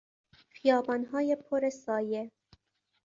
خیابانهای 0.51 1.35
پر 1.35 1.69
سایه 1.69 2.31